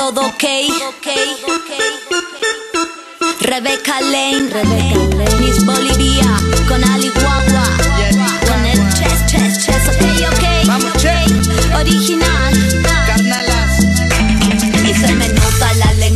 [0.00, 1.08] todo ok.
[3.40, 4.48] Rebecca Lane,
[5.38, 7.64] Miss Bolivia, con Ali Guagua,
[8.48, 10.02] con el chess, chess, chess, ok,
[10.32, 10.66] ok.
[10.66, 10.92] Vamos.
[11.78, 12.82] Original.
[13.06, 13.80] Carnalas.
[14.88, 15.39] Y la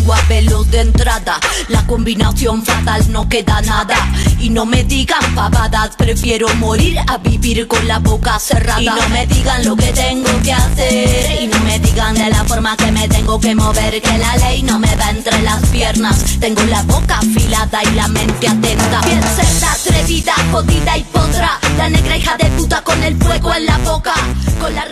[0.04, 1.40] lengua veloz de entrada.
[1.68, 3.96] La combinación fatal no queda nada.
[4.38, 8.82] Y no me digan pavadas, prefiero morir a vivir con la boca cerrada.
[8.82, 11.42] Y no me digan lo que tengo que hacer.
[11.42, 14.02] Y no me digan de la forma que me tengo que mover.
[14.02, 16.22] Que la ley no me va entre las piernas.
[16.38, 19.00] Tengo la boca afilada y la mente atenta.
[19.06, 21.58] Bien cerda, atrevida, jodida y potra.
[21.78, 24.12] La negra hija de puta con el fuego en la boca.
[24.60, 24.84] Con la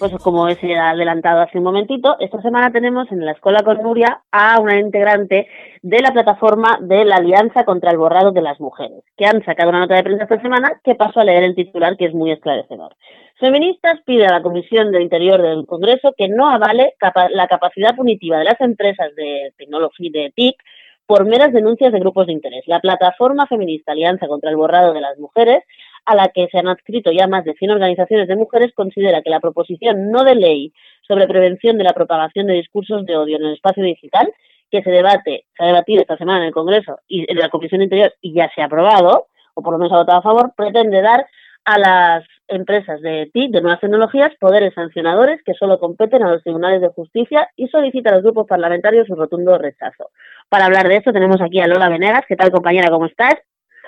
[0.00, 3.82] Pues como os he adelantado hace un momentito, esta semana tenemos en la Escuela con
[3.82, 5.46] Nuria a una integrante
[5.82, 9.68] de la plataforma de la Alianza contra el Borrado de las Mujeres, que han sacado
[9.68, 12.30] una nota de prensa esta semana que paso a leer el titular que es muy
[12.30, 12.96] esclarecedor.
[13.38, 16.94] Feministas pide a la Comisión del Interior del Congreso que no avale
[17.32, 20.56] la capacidad punitiva de las empresas de tecnología de TIC
[21.04, 22.62] por meras denuncias de grupos de interés.
[22.66, 25.62] La plataforma feminista Alianza contra el Borrado de las Mujeres
[26.06, 29.30] a la que se han adscrito ya más de 100 organizaciones de mujeres, considera que
[29.30, 30.72] la proposición no de ley
[31.06, 34.32] sobre prevención de la propagación de discursos de odio en el espacio digital,
[34.70, 37.82] que se debate, se ha debatido esta semana en el Congreso y en la Comisión
[37.82, 41.02] Interior y ya se ha aprobado, o por lo menos ha votado a favor, pretende
[41.02, 41.26] dar
[41.64, 46.42] a las empresas de TIC, de nuevas tecnologías, poderes sancionadores que solo competen a los
[46.42, 50.10] tribunales de justicia y solicita a los grupos parlamentarios su rotundo rechazo.
[50.48, 52.22] Para hablar de esto tenemos aquí a Lola Venegas.
[52.26, 52.90] ¿Qué tal, compañera?
[52.90, 53.34] ¿Cómo estás?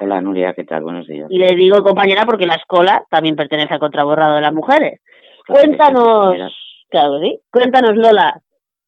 [0.01, 0.83] Hola Nuria, ¿qué tal?
[0.83, 1.29] Buenos días.
[1.31, 5.01] Y le digo compañera porque la escuela también pertenece al contraborrado de las mujeres.
[5.47, 6.37] Cuéntanos,
[6.89, 8.41] claro sí, cuéntanos Lola,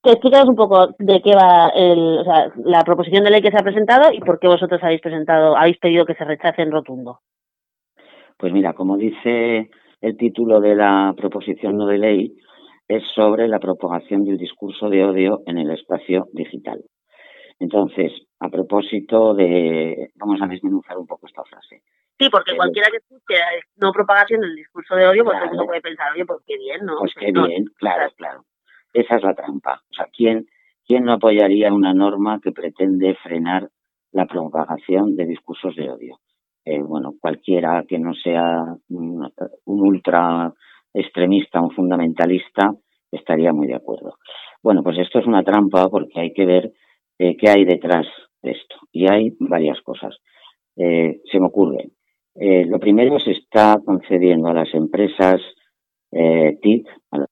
[0.02, 3.50] que explícanos un poco de qué va el, o sea, la proposición de ley que
[3.50, 6.72] se ha presentado y por qué vosotros habéis presentado, habéis pedido que se rechace en
[6.72, 7.20] rotundo.
[8.36, 12.32] Pues mira, como dice el título de la proposición no de ley,
[12.88, 16.80] es sobre la propagación del discurso de odio en el espacio digital.
[17.58, 21.82] Entonces, a propósito de, vamos a desmenuzar un poco esta frase.
[22.18, 23.34] Sí, porque cualquiera que escuche
[23.76, 25.44] no propagación del discurso de odio, pues Claro.
[25.46, 26.98] todo el mundo puede pensar, oye, pues qué bien, ¿no?
[26.98, 28.44] Pues qué No, bien, claro, claro.
[28.92, 29.82] Esa es la trampa.
[29.90, 30.46] O sea, ¿quién,
[30.86, 33.68] ¿quién no apoyaría una norma que pretende frenar
[34.12, 36.20] la propagación de discursos de odio?
[36.64, 39.28] Eh, bueno, cualquiera que no sea un,
[39.64, 40.52] un ultra
[40.92, 42.72] extremista, un fundamentalista,
[43.10, 44.16] estaría muy de acuerdo.
[44.62, 46.72] Bueno, pues esto es una trampa porque hay que ver
[47.18, 48.06] eh, qué hay detrás
[48.42, 48.76] de esto.
[48.92, 50.16] Y hay varias cosas.
[50.76, 51.90] Eh, se me ocurre.
[52.34, 55.40] Eh, lo primero se está concediendo a las empresas
[56.12, 56.86] eh, TIC.
[57.10, 57.26] a la-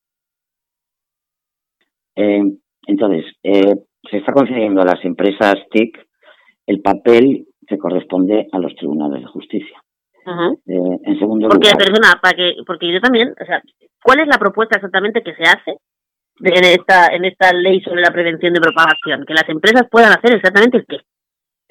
[2.87, 5.99] entonces, se está concediendo a las empresas TIC
[6.67, 9.83] el papel que corresponde a los tribunales de justicia.
[10.25, 10.51] Ajá.
[10.67, 13.63] En segundo Porque, lugar, perdona, para que, porque yo también, o sea,
[14.03, 15.77] ¿cuál es la propuesta exactamente que se hace
[16.41, 19.25] en esta, en esta ley sobre la prevención de propagación?
[19.27, 20.99] Que las empresas puedan hacer exactamente qué.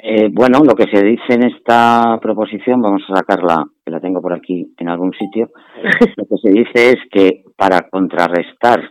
[0.03, 4.19] Eh, bueno, lo que se dice en esta proposición, vamos a sacarla, que la tengo
[4.21, 5.49] por aquí en algún sitio,
[6.17, 8.81] lo que se dice es que para contrarrestar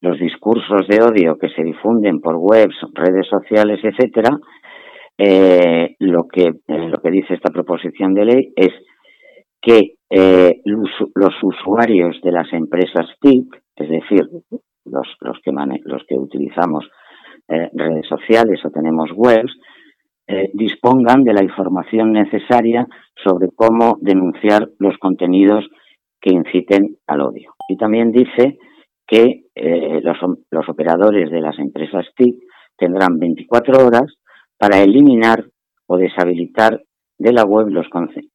[0.00, 4.30] los discursos de odio que se difunden por webs, redes sociales, etcétera,
[5.18, 8.70] eh, lo que eh, lo que dice esta proposición de ley es
[9.60, 13.44] que eh, los, los usuarios de las empresas TIC,
[13.76, 14.22] es decir,
[14.84, 16.88] los los que mane- los que utilizamos
[17.48, 19.52] eh, redes sociales o tenemos webs,
[20.28, 22.86] eh, dispongan de la información necesaria
[23.22, 25.66] sobre cómo denunciar los contenidos
[26.20, 27.54] que inciten al odio.
[27.68, 28.58] Y también dice
[29.06, 30.16] que eh, los,
[30.50, 32.36] los operadores de las empresas TIC
[32.76, 34.14] tendrán 24 horas
[34.56, 35.44] para eliminar
[35.88, 36.82] o deshabilitar
[37.18, 37.86] de la web los,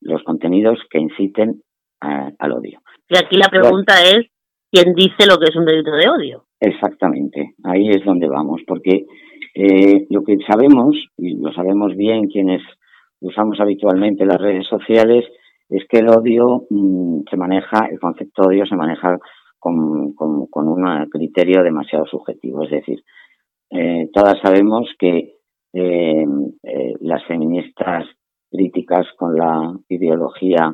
[0.01, 1.61] los contenidos que inciten
[2.01, 2.81] al odio.
[3.09, 4.27] Y aquí la pregunta es,
[4.75, 6.43] ¿quién dice lo que es un delito de odio?
[6.59, 9.05] Exactamente, ahí es donde vamos, porque
[9.55, 12.61] eh, lo que sabemos, y lo sabemos bien quienes
[13.21, 15.23] usamos habitualmente las redes sociales,
[15.69, 19.17] es que el odio mm, se maneja, el concepto de odio se maneja
[19.57, 20.13] con,
[20.53, 22.63] un criterio demasiado subjetivo.
[22.63, 23.01] Es decir,
[23.71, 25.37] eh, todas sabemos que
[25.73, 26.25] eh,
[26.63, 28.05] eh, las feministas
[28.49, 30.73] críticas con la ideología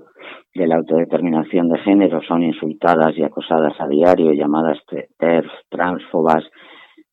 [0.54, 4.78] de la autodeterminación de género son insultadas y acosadas a diario, llamadas
[5.18, 6.44] TERF, transfobas,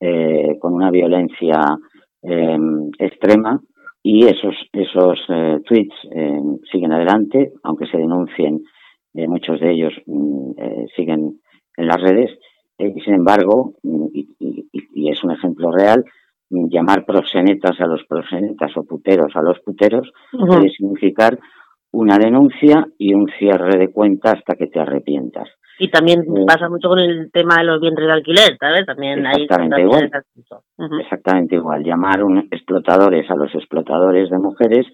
[0.00, 1.60] eh, con una violencia
[2.22, 2.58] eh,
[2.98, 3.60] extrema
[4.02, 6.40] y esos, esos eh, tweets eh,
[6.70, 8.62] siguen adelante, aunque se denuncien,
[9.14, 10.52] eh, muchos de ellos mm,
[10.96, 11.40] siguen
[11.76, 12.30] en las redes,
[12.78, 16.04] sin embargo, mm, y, es un ejemplo real,
[16.50, 21.38] llamar proxenetas a los proxenetas o puteros a los puteros puede significar
[21.92, 25.48] una denuncia y un cierre de cuenta hasta que te arrepientas.
[25.78, 28.84] Y también eh, pasa mucho con el tema de los vientres de alquiler, ¿sabes?
[28.84, 30.10] También exactamente igual.
[31.00, 31.84] Exactamente igual.
[31.84, 34.86] Llamar un explotadores a los explotadores de mujeres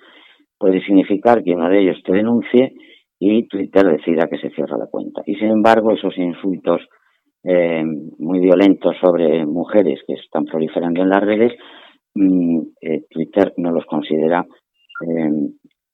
[0.58, 2.74] puede significar que uno de ellos te denuncie
[3.18, 5.22] y Twitter decida que se cierra la cuenta.
[5.26, 6.82] Y sin embargo, esos insultos
[7.44, 7.84] eh,
[8.18, 11.52] muy violentos sobre mujeres que están proliferando en las redes,
[12.14, 14.46] mm, eh, Twitter no los considera
[15.06, 15.30] eh,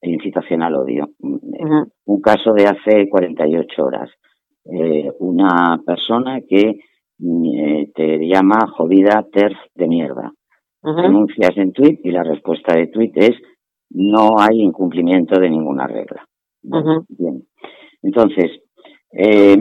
[0.02, 1.08] incitación al odio.
[2.06, 4.10] Un caso de hace 48 horas.
[5.18, 6.78] una persona que
[7.18, 10.32] mm, te llama jodida terf de mierda.
[10.82, 13.36] Denuncias en tweet y la respuesta de tweet es
[13.90, 16.24] no hay incumplimiento de ninguna regla.
[16.62, 17.42] Bien.
[18.02, 18.50] Entonces,
[19.12, 19.56] eh,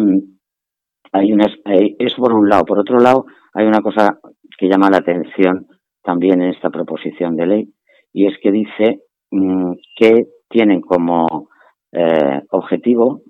[1.12, 2.66] hay unas, eso por un lado.
[2.66, 4.20] Por otro lado, hay una cosa
[4.58, 5.68] que llama la atención
[6.04, 7.74] también en esta proposición de ley
[8.14, 9.02] y es que dice
[9.32, 11.50] mm, que tienen como
[11.92, 13.22] eh, objetivo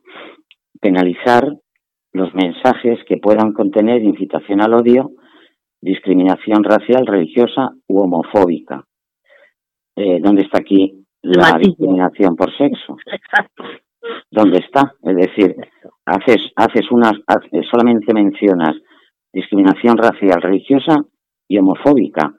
[0.81, 1.45] penalizar
[2.13, 5.11] los mensajes que puedan contener incitación al odio,
[5.81, 8.83] discriminación racial, religiosa u homofóbica.
[9.95, 12.97] Eh, ¿Dónde está aquí la discriminación por sexo?
[13.05, 13.63] Exacto.
[14.31, 14.93] ¿Dónde está?
[15.03, 15.55] Es decir,
[16.09, 17.13] haces, haces unas,
[17.69, 18.75] solamente mencionas
[19.31, 20.97] discriminación racial, religiosa
[21.47, 22.33] y homofóbica.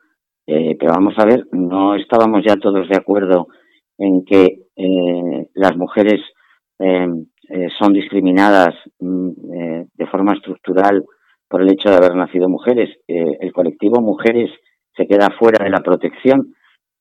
[0.47, 3.49] Eh, pero vamos a ver, no estábamos ya todos de acuerdo
[3.99, 6.21] en que eh, las mujeres
[6.79, 7.09] eh,
[7.79, 9.31] son discriminadas mm,
[9.95, 11.05] de forma estructural
[11.49, 12.91] por el hecho de haber nacido mujeres.
[13.07, 14.51] el colectivo mujeres
[14.97, 16.55] se queda fuera de la protección.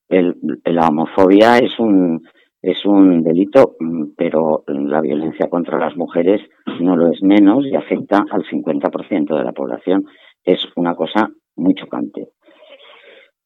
[0.10, 2.24] la homofobia es un
[2.62, 6.42] es un delito, mm, pero la violencia contra las mujeres
[6.82, 10.06] no lo es menos y afecta al 50% de la población.
[10.44, 12.30] Es una cosa muy chocante.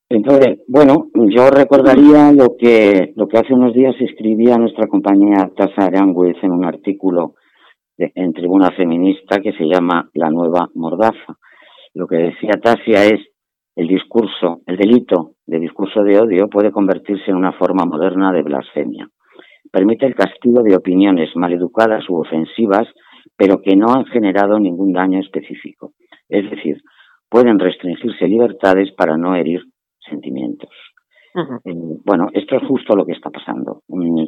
[0.09, 5.85] Entonces, bueno, yo recordaría lo que, lo que hace unos días escribía nuestra compañía Tasa
[5.85, 7.33] Aranguez en un artículo
[7.97, 11.37] en Tribuna Feminista que se llama La Nueva Mordaza.
[11.93, 13.21] Lo que decía Tasia es
[13.75, 18.43] el discurso, el delito de discurso de odio puede convertirse en una forma moderna de
[18.43, 19.07] blasfemia.
[19.71, 22.87] Permite el castigo de opiniones maleducadas u ofensivas,
[23.35, 25.93] pero que no han generado ningún daño específico.
[26.29, 26.77] Es decir,
[27.29, 29.61] pueden restringirse libertades para no herir
[30.07, 30.69] sentimientos.
[31.35, 31.73] Eh,
[32.05, 33.81] bueno, esto es justo lo que está pasando.
[33.87, 34.25] Mm,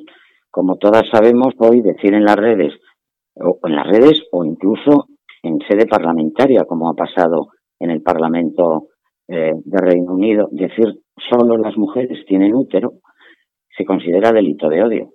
[0.49, 2.73] como todas sabemos, hoy decir en las redes,
[3.35, 5.05] o en las redes o incluso
[5.43, 7.49] en sede parlamentaria, como ha pasado
[7.79, 8.87] en el Parlamento
[9.27, 10.85] eh, de Reino Unido, decir
[11.29, 12.93] solo las mujeres tienen útero,
[13.75, 15.09] se considera delito de odio.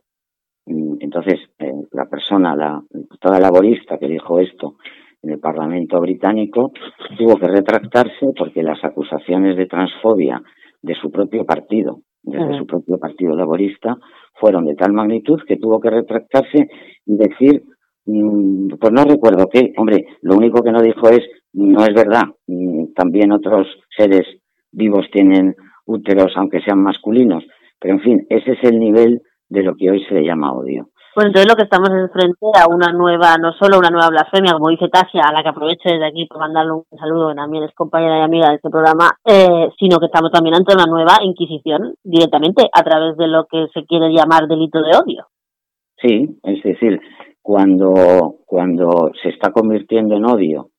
[0.67, 4.77] Mm, entonces, eh, la persona, la diputada laborista que dijo esto
[5.23, 6.73] en el Parlamento británico,
[7.19, 10.43] tuvo que retractarse porque las acusaciones de transfobia
[10.83, 13.97] de su propio partido, desde su propio partido laborista,
[14.35, 16.69] fueron de tal magnitud que tuvo que retractarse
[17.07, 17.63] y decir,
[18.07, 21.21] mm, pues no recuerdo qué, hombre, lo único que no dijo es
[21.53, 22.25] no es verdad.
[22.47, 23.67] Mm, también otros
[23.97, 24.27] seres
[24.73, 25.55] vivos tienen
[25.87, 27.45] úteros, aunque sean masculinos.
[27.81, 30.89] Pero, en fin, ese es el nivel de lo que hoy se le llama odio.
[31.13, 34.53] Pues entonces lo que estamos es frente a una nueva, no solo una nueva blasfemia,
[34.53, 37.75] como dice Tasia, a la que aprovecho desde aquí para mandarle un saludo, también es
[37.75, 41.95] compañera y amiga de este programa, eh, sino que estamos también ante una nueva Inquisición
[42.05, 45.27] directamente a través de lo que se quiere llamar delito de odio.
[46.01, 47.01] Sí, es decir,
[47.43, 50.70] cuando, cuando se está convirtiendo en odio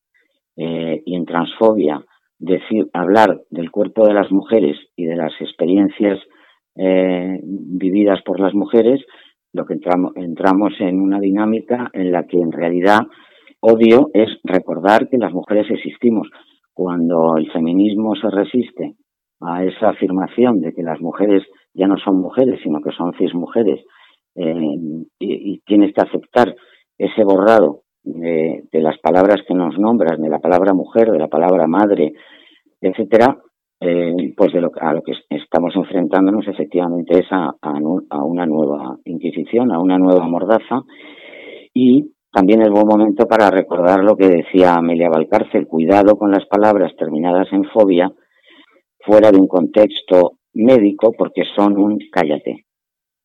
[0.64, 2.06] eh, y en transfobia
[2.38, 6.20] decir, hablar del cuerpo de las mujeres y de las experiencias
[6.76, 9.04] eh, vividas por las mujeres,
[9.54, 13.00] lo que entramos, entramos en una dinámica en la que en realidad
[13.60, 16.30] odio es recordar que las mujeres existimos.
[16.76, 18.94] Cuando el feminismo se resiste
[19.40, 21.42] a esa afirmación de que las mujeres
[21.74, 23.84] ya no son mujeres, sino que son cismujeres,
[24.36, 24.78] eh,
[25.18, 26.56] y, y tienes que aceptar
[27.00, 31.68] ese borrado de, las palabras que nos nombras, de la palabra mujer, de la palabra
[31.68, 32.14] madre,
[32.80, 33.38] etcétera,
[33.80, 38.98] eh, pues de lo, a lo que estamos enfrentándonos efectivamente es a, a, una nueva
[39.06, 40.82] Inquisición, a una nueva mordaza
[41.74, 46.46] y también es buen momento para recordar lo que decía Amelia Valcárcel, cuidado con las
[46.46, 48.12] palabras terminadas en fobia
[49.00, 52.66] fuera de un contexto médico porque son un cállate.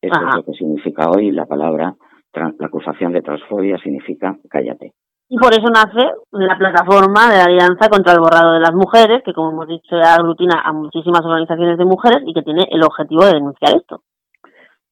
[0.00, 1.94] Eso es lo que significa hoy la palabra
[2.40, 4.92] la acusación de transfobia significa cállate.
[5.28, 9.22] Y por eso nace la plataforma de la Alianza contra el Borrado de las Mujeres,
[9.24, 13.24] que como hemos dicho aglutina a muchísimas organizaciones de mujeres y que tiene el objetivo
[13.24, 14.02] de denunciar esto.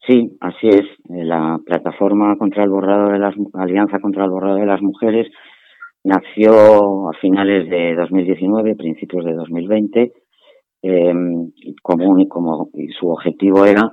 [0.06, 0.84] Sí, así es.
[1.08, 5.28] La plataforma contra el borrado de las Alianza contra el borrado de las mujeres
[6.02, 10.12] nació a finales de 2019, principios de 2020,
[10.82, 11.14] eh,
[11.80, 13.90] como, como y su objetivo era,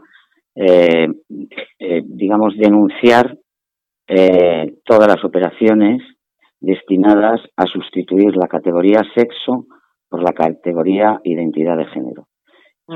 [0.55, 1.08] eh,
[1.79, 3.38] eh, digamos, denunciar
[4.13, 6.01] eh, todas las operaciones
[6.60, 9.68] destinadas a sustituir la categoría sexo
[10.10, 12.27] por la categoría identidad de género.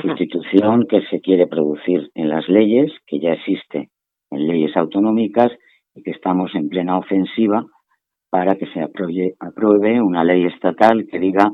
[0.01, 3.91] Sustitución que se quiere producir en las leyes, que ya existe
[4.29, 5.53] en leyes autonómicas
[5.93, 7.65] y que estamos en plena ofensiva
[8.29, 11.49] para que se apruebe, una ley estatal que diga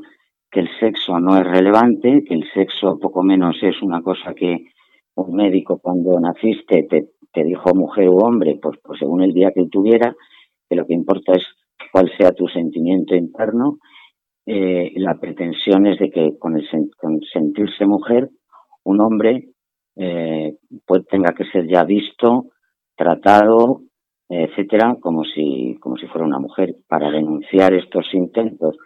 [0.50, 4.64] que el sexo no es relevante, que el sexo poco menos es una cosa que
[5.14, 9.52] un médico cuando naciste te, te dijo mujer u hombre, pues, pues según el día
[9.54, 10.14] que tuviera,
[10.68, 11.44] que lo que importa es
[11.92, 13.78] cuál sea tu sentimiento interno.
[14.46, 16.66] Eh, la pretensión es de que con, el,
[16.98, 18.28] con sentirse mujer,
[18.84, 19.48] un hombre
[19.96, 22.46] eh, pues tenga que ser ya visto,
[22.96, 23.82] tratado,
[24.28, 26.74] etcétera, como si, como si fuera una mujer.
[26.88, 28.76] Para denunciar estos intentos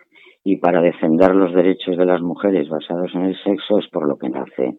[0.43, 4.19] y para defender los derechos de las mujeres basados en el sexo es por lo
[4.19, 4.79] que nace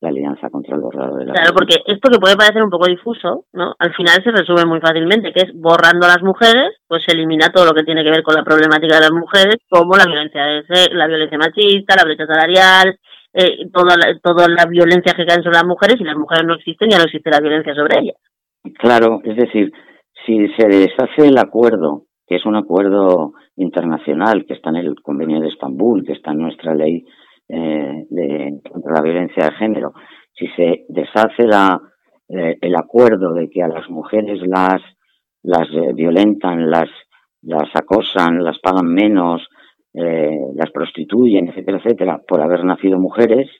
[0.00, 2.86] la alianza contra el borrado de la Claro, porque esto que puede parecer un poco
[2.86, 3.74] difuso, ¿no?
[3.78, 7.50] Al final se resume muy fácilmente, que es borrando a las mujeres, pues se elimina
[7.52, 10.44] todo lo que tiene que ver con la problemática de las mujeres, como la violencia
[10.44, 12.98] de la violencia machista, la brecha salarial,
[13.32, 16.54] eh, toda, la, toda la violencia que caen sobre las mujeres, y las mujeres no
[16.54, 18.16] existen, ya no existe la violencia sobre ellas.
[18.78, 19.72] Claro, es decir,
[20.26, 25.40] si se deshace el acuerdo, que es un acuerdo internacional, que está en el Convenio
[25.40, 27.04] de Estambul, que está en nuestra ley
[27.48, 29.92] eh, de, contra la violencia de género,
[30.34, 31.80] si se deshace la,
[32.28, 34.82] eh, el acuerdo de que a las mujeres las,
[35.42, 36.90] las eh, violentan, las,
[37.42, 39.46] las acosan, las pagan menos,
[39.94, 43.50] las prostituyen, etcétera, etcétera, por haber nacido mujeres,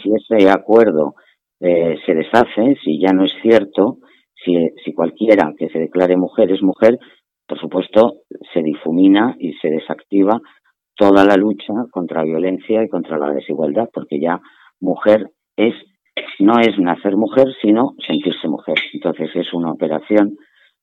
[0.00, 1.14] si ese acuerdo
[1.58, 3.96] se deshace, si ya no es cierto,
[4.44, 4.54] si,
[4.84, 6.96] si cualquiera que se declare mujer es mujer,
[7.50, 8.18] por supuesto,
[8.52, 10.40] se difumina y se desactiva
[11.00, 14.38] toda la lucha contra la violencia y contra la desigualdad, porque ya
[14.80, 15.74] mujer es
[16.40, 18.76] no es nacer mujer, sino sentirse mujer.
[18.92, 20.36] Entonces es una operación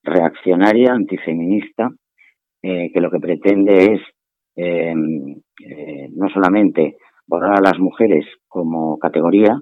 [0.04, 1.90] reaccionaria, antifeminista,
[2.64, 4.02] eh, que lo que pretende es
[4.56, 6.98] em, eh, no solamente
[7.28, 9.62] borrar a las mujeres como categoría,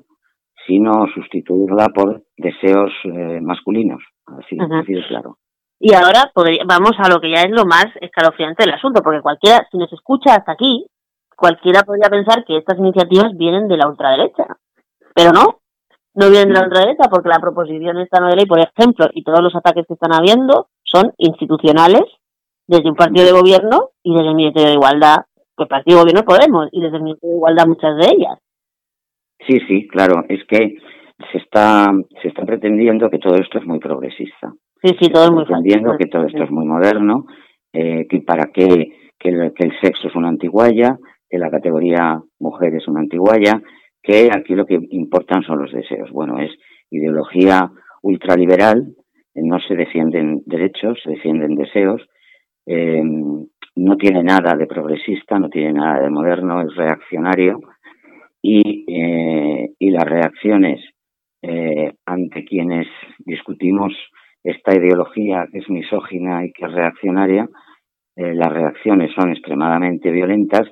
[0.66, 5.38] sino sustituirla por deseos eh, masculinos, así, así de claro.
[5.79, 6.32] Y ahora
[6.65, 9.91] vamos a lo que ya es lo más escalofriante del asunto, porque cualquiera, si nos
[9.91, 10.86] escucha hasta aquí,
[11.36, 14.46] cualquiera podría pensar que estas iniciativas vienen de la ultraderecha.
[15.13, 15.60] Pero no,
[16.13, 19.24] no vienen de la ultraderecha porque la proposición esta no de ley, por ejemplo, y
[19.24, 22.03] todos los ataques que están habiendo son institucionales
[22.67, 26.25] desde un partido de gobierno y desde el Ministerio de Igualdad, pues partido de gobierno
[26.25, 28.39] Podemos, y desde el Ministerio de Igualdad muchas de ellas.
[29.46, 30.77] Sí, sí, claro, es que
[31.32, 31.91] se está,
[32.22, 34.53] se está pretendiendo que todo esto es muy progresista.
[34.86, 37.25] Sí, sí, todo es muy Entendiendo que todo esto es muy moderno,
[37.74, 42.22] eh, que para qué que el, que el sexo es una antiguaya, que la categoría
[42.38, 43.60] mujer es una antiguaya,
[44.04, 46.12] que aquí lo que importan son los deseos.
[46.12, 46.51] Bueno, es
[46.92, 47.72] ideología
[48.04, 48.94] ultraliberal,
[49.34, 52.08] eh, no se defienden derechos, se defienden deseos,
[52.68, 53.01] eh,
[53.75, 57.60] no tiene nada de progresista, no tiene nada de moderno, es reaccionario
[58.39, 60.80] y, eh, y las reacciones
[61.42, 62.86] eh, ante quienes
[63.25, 63.92] discutimos
[64.46, 67.50] esta ideología que es misógina y que es reaccionaria,
[68.16, 70.70] eh, las reacciones son extremadamente violentas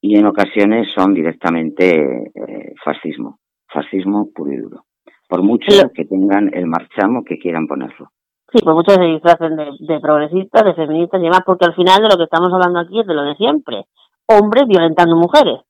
[0.00, 3.38] y en ocasiones son directamente eh, fascismo,
[3.72, 4.84] fascismo puro y duro,
[5.28, 8.10] por mucho que tengan el marchamo que quieran ponerlo.
[8.52, 11.74] Sí, por mucho que se disfracen de, de, progresistas, de feministas y demás, porque al
[11.74, 13.86] final de lo que estamos hablando aquí es de lo de siempre,
[14.28, 15.62] hombres violentando mujeres.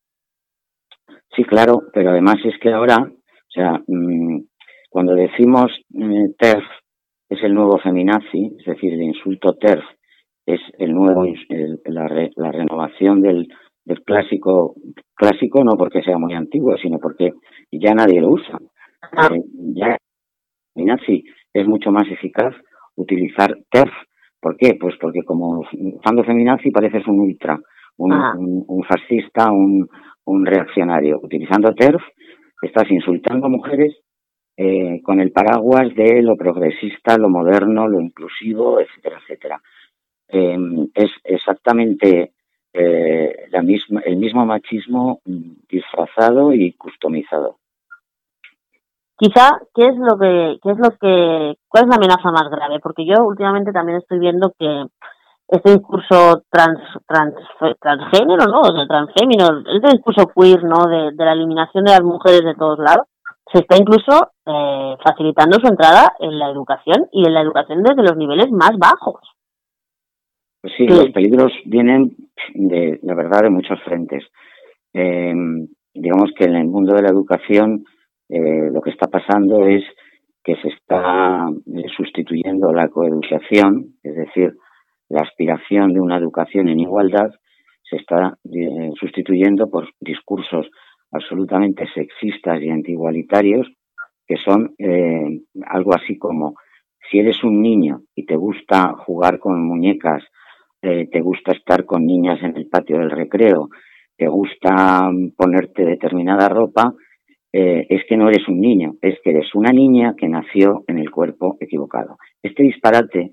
[1.35, 4.41] Sí, claro, pero además es que ahora, o sea, mmm,
[4.91, 6.65] cuando decimos eh, TERF
[7.29, 9.85] es el nuevo feminazi, es decir, el insulto TERF
[10.47, 13.49] es el nuevo, el, la, re, la, renovación del,
[13.85, 14.77] del, clásico,
[15.15, 17.33] clásico no porque sea muy antiguo, sino porque
[17.73, 18.59] ya nadie lo usa.
[19.33, 19.43] Eh,
[19.75, 19.97] ya
[20.75, 22.55] feminazi es mucho más eficaz
[22.95, 23.93] utilizar TERF.
[24.41, 24.77] ¿Por qué?
[24.81, 27.59] Pues porque como usando feminazi pareces un ultra,
[27.97, 29.89] un, un, un fascista, un,
[30.27, 31.19] un reaccionario.
[31.21, 32.03] Utilizando TERF
[32.63, 33.97] estás insultando a mujeres
[34.57, 39.61] eh, con el paraguas de lo progresista, lo moderno, lo inclusivo, etcétera, etcétera.
[40.29, 40.59] Eh,
[40.95, 42.33] es exactamente
[42.73, 47.59] eh, la misma, el mismo machismo disfrazado y customizado.
[49.19, 52.81] Quizá, ¿qué es lo que, qué es lo que, cuál es la amenaza más grave?
[52.83, 54.85] Porque yo últimamente también estoy viendo que
[55.49, 57.35] este discurso trans, trans,
[57.81, 58.61] transgénero, ¿no?
[58.61, 60.87] O sea, transfémino, este discurso queer, ¿no?
[60.87, 63.07] De, de la eliminación de las mujeres de todos lados,
[63.53, 68.03] se está incluso eh, facilitando su entrada en la educación y en la educación desde
[68.03, 69.21] los niveles más bajos.
[70.63, 70.95] Pues sí, sí.
[70.95, 72.17] los peligros vienen
[72.55, 74.25] de la verdad de muchos frentes.
[74.93, 75.35] Eh,
[75.95, 77.85] digamos que en el mundo de la educación
[78.29, 79.85] eh, lo que está pasando es
[80.43, 84.55] que se está eh, sustituyendo la coeducación, es decir,
[85.09, 87.31] la aspiración de una educación en igualdad
[87.89, 90.67] se está eh, sustituyendo por discursos
[91.17, 93.67] absolutamente sexistas y antigualitarios
[94.27, 96.55] que son eh, algo así como
[97.11, 100.25] si eres un niño y te gusta jugar con muñecas,
[100.83, 103.69] eh, te gusta estar con niñas en el patio del recreo,
[104.17, 106.95] te gusta ponerte determinada ropa,
[107.53, 111.11] es que no eres un niño, es que eres una niña que nació en el
[111.11, 112.19] cuerpo equivocado.
[112.43, 113.33] Este disparate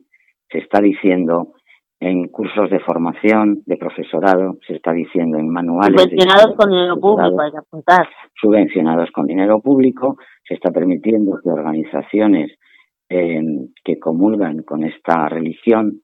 [0.50, 1.56] se está diciendo
[2.04, 6.02] en cursos de formación de profesorado, se está diciendo en manuales.
[6.02, 8.08] Subvencionados con dinero público, hay que apuntar.
[8.42, 12.52] Subvencionados con dinero público, se está permitiendo que organizaciones
[13.10, 13.42] eh,
[13.86, 16.02] que comulgan con esta religión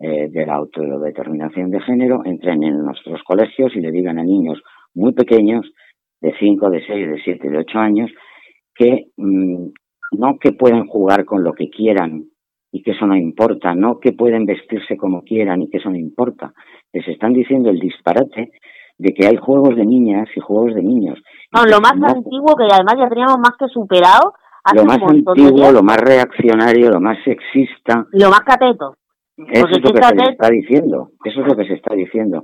[0.00, 4.60] eh, de la autodeterminación de género entren en nuestros colegios y le digan a niños
[4.94, 5.70] muy pequeños,
[6.20, 8.10] de 5, de 6, de 7, de 8 años,
[8.74, 9.68] que mm,
[10.18, 12.24] no que pueden jugar con lo que quieran
[12.70, 15.96] y que eso no importa, no que pueden vestirse como quieran y que eso no
[15.96, 16.52] importa.
[16.92, 18.52] Les están diciendo el disparate
[18.98, 21.18] de que hay juegos de niñas y juegos de niños.
[21.52, 24.34] No, lo más antiguo que además ya teníamos más que superado.
[24.74, 28.06] lo más antiguo, lo más reaccionario, lo más sexista.
[28.12, 28.94] Lo más cateto.
[29.38, 32.42] Eso es lo que se está diciendo, eso es lo que se está diciendo.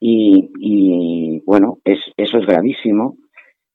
[0.00, 3.14] Y, y bueno, es, eso es gravísimo,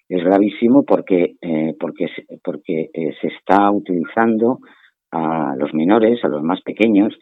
[0.09, 2.07] es gravísimo porque, eh, porque,
[2.43, 4.59] porque eh, se está utilizando
[5.11, 7.17] a los menores, a los más pequeños,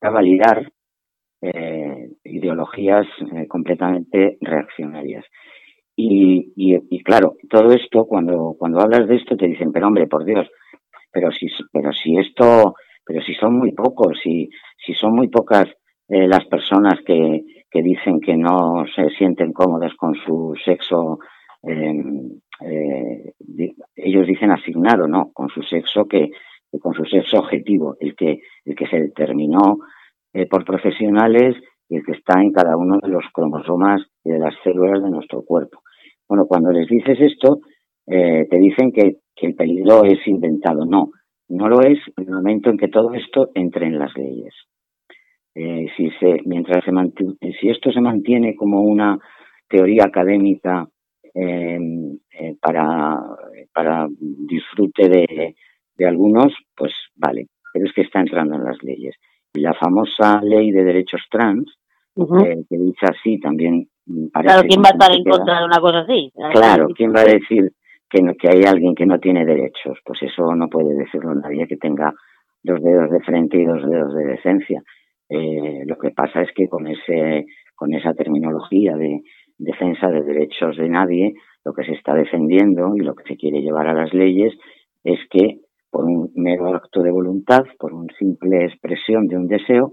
[0.00, 0.70] a validar
[1.42, 5.24] eh, ideologías eh, completamente reaccionarias.
[5.96, 10.48] Y, claro, todo esto, cuando, cuando hablas de esto, te dicen, pero hombre, por Dios,
[11.12, 15.66] pero si, pero si esto, pero si son muy pocos, si, si son muy pocas
[16.08, 21.18] eh, las personas que, que dicen que no se sienten cómodas con su sexo,
[23.96, 25.30] ellos dicen asignado, ¿no?
[25.34, 26.30] Con su sexo que,
[26.78, 29.78] con su sexo objetivo, el que, el que se determinó
[30.32, 31.56] eh, por profesionales
[31.88, 35.10] y el que está en cada uno de los cromosomas y de las células de
[35.10, 35.82] nuestro cuerpo.
[36.28, 37.58] Bueno, cuando les dices esto,
[38.06, 40.84] eh, te dicen que, el peligro es inventado.
[40.84, 41.12] No,
[41.48, 44.52] no lo es en el momento en que todo esto entre en las leyes.
[45.54, 46.92] Eh, si, se, mientras se
[47.58, 49.18] si esto se mantiene como una
[49.66, 50.86] teoría académica
[52.60, 53.18] para,
[53.72, 55.54] para disfrute de,
[56.00, 59.14] de algunos, pues vale, pero es que está entrando en las leyes.
[59.52, 61.66] Y la famosa ley de derechos trans,
[62.16, 63.86] eh, que dice así, también
[64.32, 64.54] parece...
[64.54, 66.32] Claro, ¿quién va a estar en contra de una cosa así?
[66.52, 67.72] Claro, ¿quién va a decir
[68.08, 69.98] que, que hay alguien que no tiene derechos?
[70.02, 72.14] Pues eso no puede decirlo nadie que tenga
[72.62, 74.82] dos dedos de frente y dos dedos de decencia.
[75.28, 77.44] Eh, lo que pasa es que con ese
[77.76, 79.20] con esa terminología de
[79.58, 81.34] defensa de derechos de nadie,
[81.64, 84.52] lo que se está defendiendo y lo que se quiere llevar a las leyes
[85.04, 85.60] es que
[85.90, 89.92] por un mero acto de voluntad, por una simple expresión de un deseo,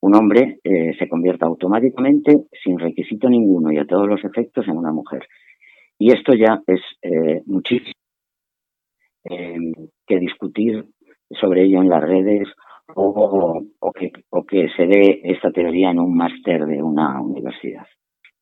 [0.00, 4.76] un hombre eh, se convierta automáticamente, sin requisito ninguno y a todos los efectos, en
[4.76, 5.26] una mujer.
[5.98, 7.92] Y esto ya es eh, muchísimo
[9.24, 10.84] que discutir
[11.40, 12.48] sobre ello en las redes
[12.94, 13.62] o,
[13.94, 17.86] que, o que se dé esta teoría en un máster de una universidad.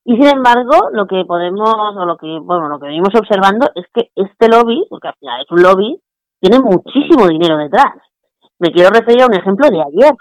[0.05, 3.85] Y sin embargo, lo que podemos, o lo que, bueno, lo que venimos observando es
[3.93, 6.01] que este lobby, porque al final es un lobby,
[6.41, 7.95] tiene muchísimo dinero detrás.
[8.59, 10.15] Me quiero referir a un ejemplo de ayer.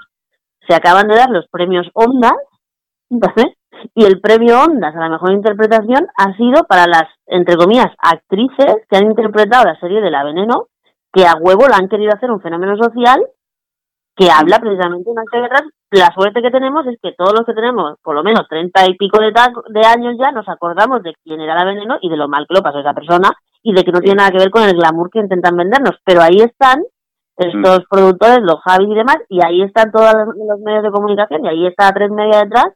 [0.67, 2.35] Se acaban de dar los premios Ondas,
[3.95, 8.75] y el premio Ondas a la mejor interpretación ha sido para las, entre comillas, actrices
[8.89, 10.67] que han interpretado la serie de La Veneno,
[11.11, 13.25] que a huevo la han querido hacer un fenómeno social
[14.15, 15.63] que habla precisamente de una detrás.
[15.91, 18.95] La suerte que tenemos es que todos los que tenemos por lo menos treinta y
[18.95, 22.27] pico de, de años ya nos acordamos de quién era la veneno y de lo
[22.27, 23.31] mal que lo pasó esa persona
[23.63, 25.97] y de que no tiene nada que ver con el glamour que intentan vendernos.
[26.05, 26.83] Pero ahí están
[27.37, 27.89] estos mm.
[27.89, 31.67] productores, los Javi y demás, y ahí están todos los medios de comunicación, y ahí
[31.67, 32.67] está tres media detrás,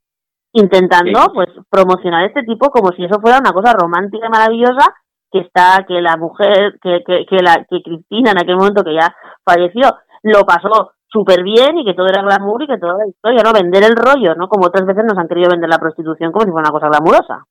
[0.54, 4.94] intentando pues promocionar este tipo como si eso fuera una cosa romántica y maravillosa
[5.32, 8.94] que está que la mujer que, que, que la que Cristina en aquel momento que
[8.94, 9.90] ya falleció
[10.22, 13.52] lo pasó súper bien y que todo era glamour y que todo era historia, ¿no?
[13.52, 14.48] Vender el rollo, ¿no?
[14.48, 17.46] Como otras veces nos han querido vender la prostitución como si fuera una cosa glamurosa.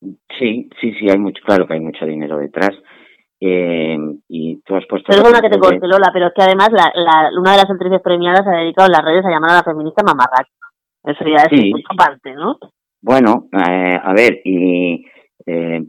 [0.00, 2.72] Sí, sí, sí, hay mucho, claro que hay mucho dinero detrás.
[3.40, 5.12] Eh, y tú has puesto...
[5.12, 8.00] Perdona que te corte, Lola, pero es que además la, la, una de las actrices
[8.02, 10.52] premiadas ha dedicado en las redes a llamar a la feminista mamarracha.
[11.04, 11.72] Eso ya es sí.
[11.96, 12.56] parte, ¿no?
[13.00, 15.04] Bueno, eh, a ver, y,
[15.46, 15.80] eh,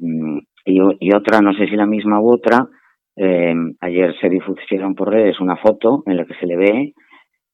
[0.65, 2.67] y, y, otra, no sé si la misma u otra,
[3.15, 6.93] eh, ayer se difusieron por redes una foto en la que se le ve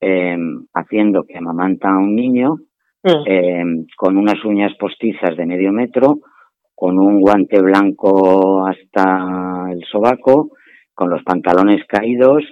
[0.01, 0.37] eh,
[0.73, 2.57] haciendo que amamanta a un niño
[3.03, 3.63] eh,
[3.95, 6.17] con unas uñas postizas de medio metro,
[6.75, 10.51] con un guante blanco hasta el sobaco,
[10.93, 12.43] con los pantalones caídos,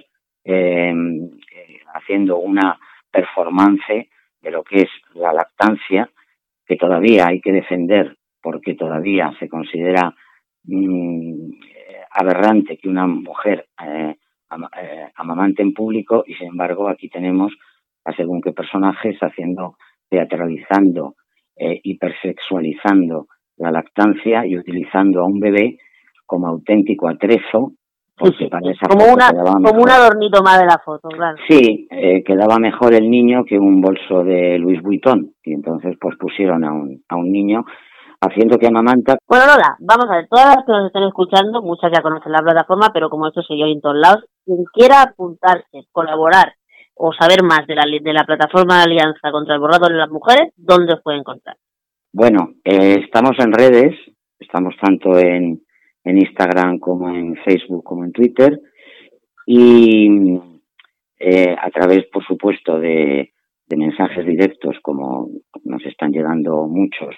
[0.44, 2.78] em, eh, haciendo una
[3.10, 4.08] performance
[4.40, 6.08] de lo que es la lactancia,
[6.66, 10.14] que todavía hay que defender porque todavía se considera
[10.64, 11.50] mm,
[12.10, 14.16] aberrante que una mujer eh,
[14.80, 17.52] eh, amamante en público y sin embargo aquí tenemos
[18.04, 19.76] a según qué personajes haciendo,
[20.08, 21.14] teatralizando,
[21.56, 23.28] hipersexualizando
[23.62, 25.78] la lactancia y utilizando a un bebé
[26.26, 27.72] como auténtico atrezo
[28.88, 29.30] como, una,
[29.64, 31.36] como un adornito más de la foto, claro.
[31.48, 35.32] Sí, eh, quedaba mejor el niño que un bolso de Luis Vuitton.
[35.42, 37.64] Y entonces pues pusieron a un, a un niño
[38.20, 39.16] haciendo que amamanta.
[39.26, 42.42] Bueno, Lola, vamos a ver, todas las que nos estén escuchando, muchas ya conocen la
[42.42, 46.54] plataforma, pero como esto se yo en todos lados, quien quiera apuntarse, colaborar
[46.94, 50.10] o saber más de la, de la plataforma de Alianza contra el Borrado de las
[50.10, 51.56] Mujeres, ¿dónde os puede encontrar?
[52.14, 53.94] Bueno, eh, estamos en redes,
[54.38, 55.62] estamos tanto en,
[56.04, 58.60] en Instagram como en Facebook como en Twitter
[59.46, 60.38] y
[61.18, 63.32] eh, a través, por supuesto, de,
[63.74, 65.30] mensajes directos como
[65.64, 67.16] nos están llegando muchos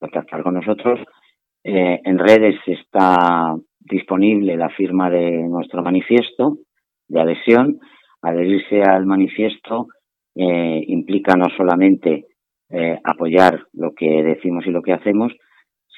[0.00, 0.98] contactar con nosotros.
[1.62, 6.58] Eh, en redes está disponible la firma de nuestro manifiesto
[7.06, 7.78] de adhesión.
[8.22, 9.86] Adherirse al manifiesto
[10.34, 12.27] implica no solamente
[13.02, 15.32] apoyar lo que decimos y lo que hacemos,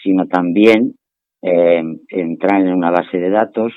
[0.03, 0.95] sino también
[1.43, 3.73] eh, entrar en una base de datos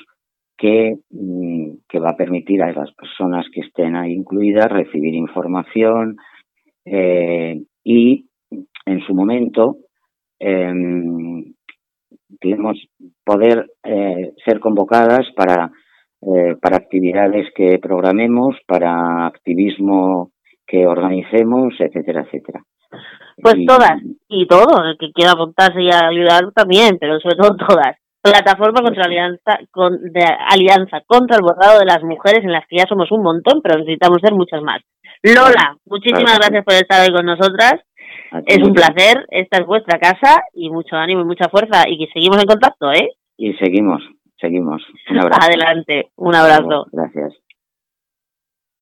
[0.56, 6.16] que, mm, que, va a permitir a las personas que estén ahí incluidas recibir información
[6.84, 8.26] eh, y
[8.86, 9.78] en su momento
[10.38, 10.72] eh,
[13.24, 15.70] poder eh, ser convocadas para,
[16.20, 20.32] eh, para actividades que programemos, para activismo
[20.66, 22.62] que organicemos, etcétera, etcétera.
[23.42, 27.96] Pues todas y todo, el que quiera apuntarse y ayudar también, pero sobre todo todas.
[28.22, 32.78] Plataforma contra alianza, con, de alianza contra el borrado de las mujeres, en las que
[32.78, 34.80] ya somos un montón, pero necesitamos ser muchas más.
[35.22, 37.74] Lola, muchísimas gracias por estar hoy con nosotras.
[38.46, 42.12] Es un placer, esta es vuestra casa y mucho ánimo y mucha fuerza y que
[42.12, 43.10] seguimos en contacto, ¿eh?
[43.36, 44.02] Y seguimos,
[44.40, 44.82] seguimos.
[45.10, 45.40] Un abrazo.
[45.46, 46.86] Adelante, un abrazo.
[46.92, 47.34] Gracias.